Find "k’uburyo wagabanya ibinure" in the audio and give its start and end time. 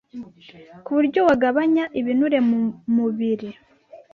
0.83-2.39